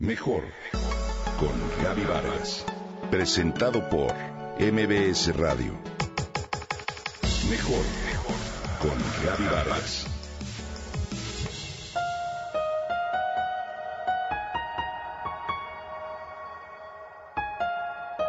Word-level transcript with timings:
Mejor 0.00 0.44
con 1.40 1.82
Gaby 1.82 2.04
Vargas. 2.04 2.64
Presentado 3.10 3.88
por 3.90 4.14
MBS 4.60 5.36
Radio. 5.36 5.72
Mejor 7.50 7.84
con 8.80 8.96
Gaby 9.26 9.44
Vargas. 9.52 10.06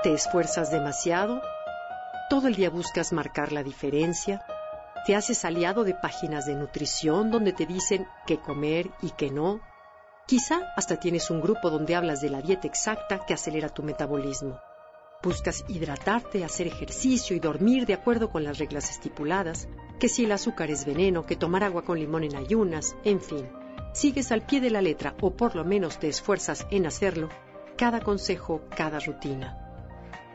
¿Te 0.01 0.11
esfuerzas 0.11 0.71
demasiado? 0.71 1.39
¿Todo 2.31 2.47
el 2.47 2.55
día 2.55 2.71
buscas 2.71 3.13
marcar 3.13 3.51
la 3.51 3.61
diferencia? 3.61 4.43
¿Te 5.05 5.15
haces 5.15 5.45
aliado 5.45 5.83
de 5.83 5.93
páginas 5.93 6.47
de 6.47 6.55
nutrición 6.55 7.29
donde 7.29 7.53
te 7.53 7.67
dicen 7.67 8.07
qué 8.25 8.39
comer 8.39 8.89
y 9.03 9.11
qué 9.11 9.29
no? 9.29 9.61
Quizá 10.29 10.71
hasta 10.75 10.97
tienes 10.97 11.31
un 11.31 11.41
grupo 11.41 11.71
donde 11.71 11.95
hablas 11.95 12.21
de 12.21 12.29
la 12.29 12.39
dieta 12.39 12.67
exacta 12.67 13.25
que 13.25 13.33
acelera 13.33 13.69
tu 13.69 13.81
metabolismo. 13.81 14.59
Buscas 15.23 15.65
hidratarte, 15.67 16.45
hacer 16.45 16.67
ejercicio 16.67 17.35
y 17.35 17.39
dormir 17.39 17.87
de 17.87 17.95
acuerdo 17.95 18.29
con 18.29 18.43
las 18.43 18.59
reglas 18.59 18.91
estipuladas, 18.91 19.67
que 19.99 20.07
si 20.07 20.25
el 20.25 20.31
azúcar 20.31 20.69
es 20.69 20.85
veneno, 20.85 21.25
que 21.25 21.35
tomar 21.35 21.63
agua 21.63 21.81
con 21.81 21.97
limón 21.97 22.25
en 22.25 22.35
ayunas, 22.35 22.95
en 23.03 23.21
fin. 23.21 23.49
Sigues 23.91 24.31
al 24.31 24.45
pie 24.45 24.61
de 24.61 24.69
la 24.69 24.83
letra, 24.83 25.15
o 25.19 25.31
por 25.31 25.55
lo 25.55 25.65
menos 25.65 25.97
te 25.97 26.09
esfuerzas 26.09 26.67
en 26.69 26.85
hacerlo, 26.85 27.29
cada 27.75 27.99
consejo, 27.99 28.61
cada 28.77 28.99
rutina. 28.99 29.57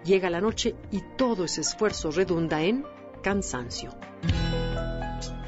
Llega 0.05 0.29
la 0.29 0.41
noche 0.41 0.75
y 0.91 1.03
todo 1.17 1.45
ese 1.45 1.61
esfuerzo 1.61 2.11
redunda 2.11 2.63
en 2.63 2.85
cansancio. 3.23 3.93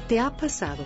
¿Te 0.07 0.21
ha 0.21 0.37
pasado 0.37 0.85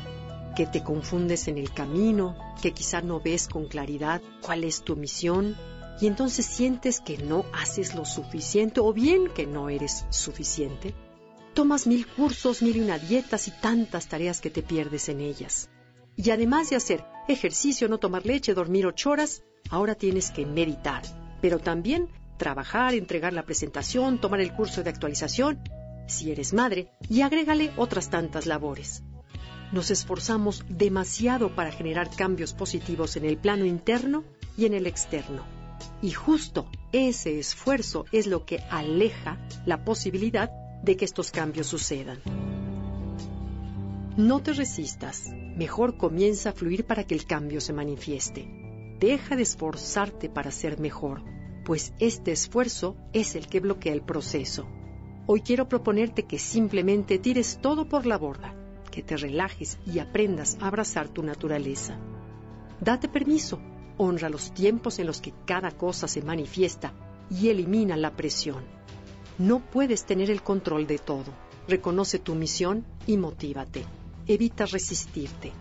que 0.56 0.66
te 0.66 0.84
confundes 0.84 1.48
en 1.48 1.58
el 1.58 1.74
camino, 1.74 2.36
que 2.62 2.74
quizá 2.74 3.02
no 3.02 3.20
ves 3.20 3.48
con 3.48 3.68
claridad 3.68 4.22
cuál 4.42 4.64
es 4.64 4.84
tu 4.84 4.96
misión 4.96 5.56
y 6.00 6.08
entonces 6.08 6.46
sientes 6.46 7.00
que 7.00 7.18
no 7.18 7.46
haces 7.54 7.96
lo 7.96 8.06
suficiente 8.06 8.80
o 8.80 8.92
bien 8.92 9.28
que 9.28 9.46
no 9.46 9.70
eres 9.70 10.06
suficiente. 10.10 10.94
Tomas 11.54 11.86
mil 11.86 12.08
cursos, 12.08 12.62
mil 12.62 12.78
y 12.78 12.82
una 12.82 12.98
dietas 12.98 13.48
y 13.48 13.52
tantas 13.52 14.08
tareas 14.08 14.42
que 14.42 14.50
te 14.50 14.64
pierdes 14.64 15.10
en 15.10 15.22
ellas. 15.22 15.70
Y 16.16 16.32
además 16.32 16.70
de 16.70 16.76
hacer 16.76 17.06
ejercicio, 17.28 17.88
no 17.88 17.98
tomar 17.98 18.26
leche, 18.26 18.54
dormir 18.54 18.86
ocho 18.86 19.12
horas, 19.12 19.44
ahora 19.70 19.96
tienes 19.96 20.32
que 20.32 20.46
meditar, 20.46 21.04
pero 21.42 21.60
también 21.60 22.10
trabajar, 22.38 22.94
entregar 22.94 23.34
la 23.34 23.44
presentación, 23.44 24.20
tomar 24.20 24.42
el 24.42 24.54
curso 24.54 24.84
de 24.84 24.90
actualización, 24.90 25.60
si 26.08 26.32
eres 26.32 26.54
madre, 26.54 26.92
y 27.10 27.22
agrégale 27.22 27.72
otras 27.78 28.10
tantas 28.10 28.46
labores 28.46 29.04
nos 29.72 29.90
esforzamos 29.90 30.66
demasiado 30.68 31.56
para 31.56 31.72
generar 31.72 32.10
cambios 32.10 32.54
positivos 32.54 33.16
en 33.16 33.26
el 33.26 33.38
plano 33.38 33.66
interno 33.66 34.24
y 34.58 34.66
en 34.66 34.74
el 34.74 34.86
externo. 34.86 35.44
Y 36.02 36.12
justo 36.12 36.68
ese 36.92 37.40
esfuerzo 37.40 38.06
es 38.12 38.28
lo 38.28 38.46
que 38.46 38.60
aleja 38.70 39.38
la 39.66 39.84
posibilidad 39.86 40.52
de 40.84 40.98
que 40.98 41.06
estos 41.06 41.32
cambios 41.32 41.68
sucedan. 41.68 42.20
No 44.18 44.42
te 44.42 44.54
resistas, 44.54 45.30
mejor 45.56 45.98
comienza 45.98 46.50
a 46.50 46.54
fluir 46.54 46.86
para 46.86 47.06
que 47.06 47.16
el 47.16 47.26
cambio 47.26 47.62
se 47.62 47.72
manifieste. 47.72 48.98
Deja 49.00 49.36
de 49.36 49.44
esforzarte 49.44 50.30
para 50.30 50.52
ser 50.52 50.80
mejor, 50.80 51.24
pues 51.64 51.94
este 52.00 52.32
esfuerzo 52.32 52.98
es 53.14 53.36
el 53.36 53.48
que 53.48 53.62
bloquea 53.62 53.94
el 53.94 54.02
proceso. 54.02 54.68
Hoy 55.28 55.42
quiero 55.42 55.70
proponerte 55.70 56.24
que 56.24 56.40
simplemente 56.40 57.20
tires 57.20 57.60
todo 57.62 57.88
por 57.88 58.06
la 58.06 58.18
borda 58.18 58.61
que 58.92 59.02
te 59.02 59.18
relajes 59.18 59.80
y 59.86 60.00
aprendas 60.00 60.58
a 60.60 60.68
abrazar 60.68 61.08
tu 61.08 61.24
naturaleza. 61.24 61.98
Date 62.80 63.08
permiso, 63.08 63.60
honra 63.98 64.30
los 64.30 64.54
tiempos 64.54 65.00
en 65.00 65.08
los 65.08 65.22
que 65.22 65.34
cada 65.46 65.72
cosa 65.72 66.08
se 66.08 66.22
manifiesta 66.22 66.94
y 67.30 67.50
elimina 67.50 67.96
la 67.96 68.12
presión. 68.12 68.64
No 69.38 69.60
puedes 69.60 70.06
tener 70.06 70.30
el 70.30 70.44
control 70.44 70.86
de 70.86 71.00
todo. 71.00 71.32
Reconoce 71.68 72.20
tu 72.20 72.36
misión 72.36 72.86
y 73.08 73.18
motívate. 73.18 73.86
Evita 74.28 74.66
resistirte. 74.66 75.52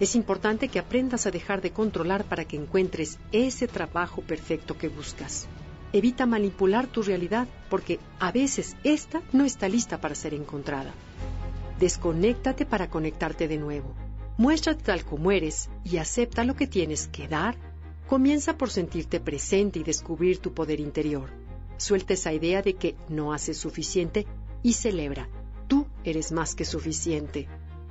Es 0.00 0.16
importante 0.16 0.68
que 0.68 0.80
aprendas 0.80 1.26
a 1.26 1.30
dejar 1.30 1.60
de 1.62 1.70
controlar 1.70 2.24
para 2.24 2.44
que 2.44 2.56
encuentres 2.56 3.18
ese 3.32 3.68
trabajo 3.68 4.22
perfecto 4.22 4.76
que 4.76 4.88
buscas. 4.88 5.46
Evita 5.92 6.26
manipular 6.26 6.88
tu 6.88 7.02
realidad 7.02 7.46
porque 7.70 8.00
a 8.18 8.32
veces 8.32 8.76
esta 8.82 9.22
no 9.32 9.44
está 9.44 9.68
lista 9.68 10.00
para 10.00 10.16
ser 10.16 10.34
encontrada. 10.34 10.92
Desconéctate 11.78 12.66
para 12.66 12.88
conectarte 12.88 13.48
de 13.48 13.58
nuevo. 13.58 13.94
Muéstrate 14.36 14.84
tal 14.84 15.04
como 15.04 15.32
eres 15.32 15.70
y 15.84 15.96
acepta 15.96 16.44
lo 16.44 16.54
que 16.54 16.66
tienes 16.66 17.08
que 17.08 17.26
dar. 17.26 17.56
Comienza 18.08 18.56
por 18.56 18.70
sentirte 18.70 19.18
presente 19.18 19.80
y 19.80 19.82
descubrir 19.82 20.38
tu 20.38 20.54
poder 20.54 20.78
interior. 20.78 21.30
Suelta 21.76 22.14
esa 22.14 22.32
idea 22.32 22.62
de 22.62 22.74
que 22.74 22.94
no 23.08 23.32
haces 23.32 23.58
suficiente 23.58 24.26
y 24.62 24.74
celebra. 24.74 25.28
Tú 25.66 25.86
eres 26.04 26.30
más 26.30 26.54
que 26.54 26.64
suficiente. 26.64 27.48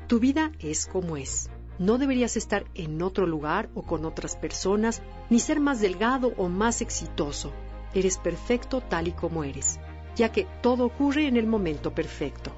Tu 0.08 0.20
vida 0.20 0.52
es 0.60 0.86
como 0.86 1.18
es. 1.18 1.50
No 1.78 1.98
deberías 1.98 2.38
estar 2.38 2.66
en 2.76 3.02
otro 3.02 3.26
lugar 3.26 3.70
o 3.74 3.82
con 3.82 4.06
otras 4.06 4.36
personas, 4.36 5.02
ni 5.30 5.40
ser 5.40 5.60
más 5.60 5.82
delgado 5.82 6.34
o 6.38 6.48
más 6.48 6.82
exitoso. 6.82 7.52
Eres 7.94 8.18
perfecto 8.18 8.80
tal 8.80 9.08
y 9.08 9.12
como 9.12 9.44
eres, 9.44 9.80
ya 10.16 10.32
que 10.32 10.48
todo 10.62 10.86
ocurre 10.86 11.28
en 11.28 11.36
el 11.36 11.48
momento 11.48 11.94
perfecto. 11.94 12.52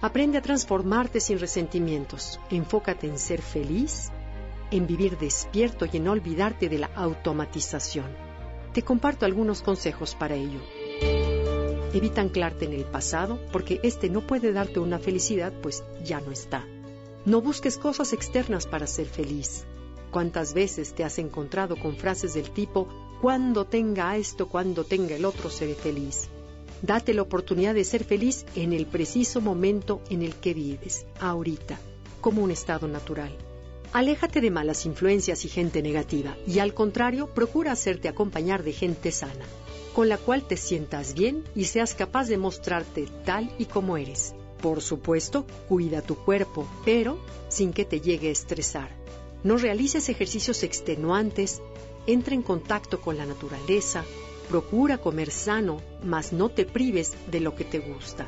Aprende 0.00 0.38
a 0.38 0.42
transformarte 0.42 1.18
sin 1.18 1.40
resentimientos. 1.40 2.38
Enfócate 2.50 3.08
en 3.08 3.18
ser 3.18 3.42
feliz, 3.42 4.12
en 4.70 4.86
vivir 4.86 5.18
despierto 5.18 5.86
y 5.90 5.96
en 5.96 6.06
olvidarte 6.06 6.68
de 6.68 6.78
la 6.78 6.90
automatización. 6.94 8.06
Te 8.72 8.82
comparto 8.82 9.26
algunos 9.26 9.60
consejos 9.60 10.14
para 10.14 10.36
ello. 10.36 10.60
Evita 11.92 12.20
anclarte 12.20 12.66
en 12.66 12.74
el 12.74 12.84
pasado 12.84 13.40
porque 13.50 13.80
este 13.82 14.08
no 14.08 14.24
puede 14.24 14.52
darte 14.52 14.78
una 14.78 15.00
felicidad 15.00 15.52
pues 15.60 15.82
ya 16.04 16.20
no 16.20 16.30
está. 16.30 16.64
No 17.24 17.40
busques 17.40 17.76
cosas 17.76 18.12
externas 18.12 18.68
para 18.68 18.86
ser 18.86 19.06
feliz. 19.06 19.64
¿Cuántas 20.12 20.54
veces 20.54 20.94
te 20.94 21.02
has 21.02 21.18
encontrado 21.18 21.74
con 21.76 21.96
frases 21.96 22.34
del 22.34 22.50
tipo, 22.50 22.88
cuando 23.20 23.64
tenga 23.64 24.16
esto, 24.16 24.48
cuando 24.48 24.84
tenga 24.84 25.16
el 25.16 25.24
otro, 25.24 25.50
seré 25.50 25.74
feliz? 25.74 26.30
Date 26.82 27.12
la 27.12 27.22
oportunidad 27.22 27.74
de 27.74 27.84
ser 27.84 28.04
feliz 28.04 28.44
en 28.54 28.72
el 28.72 28.86
preciso 28.86 29.40
momento 29.40 30.00
en 30.10 30.22
el 30.22 30.34
que 30.34 30.54
vives, 30.54 31.06
ahorita, 31.20 31.78
como 32.20 32.42
un 32.42 32.50
estado 32.50 32.86
natural. 32.86 33.36
Aléjate 33.92 34.40
de 34.40 34.50
malas 34.50 34.86
influencias 34.86 35.44
y 35.44 35.48
gente 35.48 35.82
negativa 35.82 36.36
y 36.46 36.58
al 36.58 36.74
contrario, 36.74 37.28
procura 37.34 37.72
hacerte 37.72 38.08
acompañar 38.08 38.62
de 38.62 38.72
gente 38.72 39.10
sana, 39.10 39.44
con 39.94 40.08
la 40.08 40.18
cual 40.18 40.46
te 40.46 40.56
sientas 40.56 41.14
bien 41.14 41.44
y 41.54 41.64
seas 41.64 41.94
capaz 41.94 42.28
de 42.28 42.36
mostrarte 42.36 43.06
tal 43.24 43.50
y 43.58 43.64
como 43.64 43.96
eres. 43.96 44.34
Por 44.60 44.82
supuesto, 44.82 45.46
cuida 45.68 46.02
tu 46.02 46.16
cuerpo, 46.16 46.68
pero 46.84 47.18
sin 47.48 47.72
que 47.72 47.84
te 47.84 48.00
llegue 48.00 48.28
a 48.28 48.32
estresar. 48.32 48.90
No 49.42 49.56
realices 49.56 50.08
ejercicios 50.08 50.62
extenuantes, 50.62 51.62
entra 52.06 52.34
en 52.34 52.42
contacto 52.42 53.00
con 53.00 53.16
la 53.16 53.24
naturaleza, 53.24 54.04
Procura 54.48 54.96
comer 54.96 55.30
sano, 55.30 55.76
mas 56.02 56.32
no 56.32 56.48
te 56.48 56.64
prives 56.64 57.14
de 57.30 57.40
lo 57.40 57.54
que 57.54 57.64
te 57.64 57.80
gusta. 57.80 58.26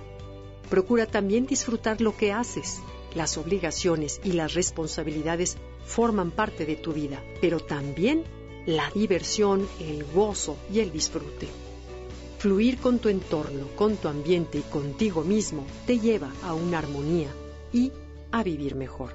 Procura 0.69 1.07
también 1.07 1.47
disfrutar 1.47 2.01
lo 2.01 2.15
que 2.17 2.31
haces. 2.33 2.81
Las 3.15 3.39
obligaciones 3.39 4.21
y 4.23 4.33
las 4.33 4.53
responsabilidades 4.55 5.57
forman 5.87 6.31
parte 6.31 6.67
de 6.67 6.77
tu 6.77 6.93
vida, 6.93 7.23
pero 7.41 7.59
también 7.59 8.25
la 8.67 8.91
diversión, 8.95 9.67
el 9.81 10.05
gozo 10.05 10.57
y 10.73 10.81
el 10.81 10.93
disfrute. 10.93 11.49
Fluir 12.39 12.79
con 12.79 12.99
tu 12.99 13.09
entorno, 13.09 13.69
con 13.75 13.97
tu 13.97 14.09
ambiente 14.09 14.59
y 14.59 14.63
contigo 14.63 15.25
mismo 15.25 15.67
te 15.87 15.99
lleva 15.99 16.31
a 16.43 16.55
una 16.55 16.79
armonía 16.79 17.31
y 17.73 17.93
a 18.31 18.43
vivir 18.43 18.75
mejor. 18.75 19.15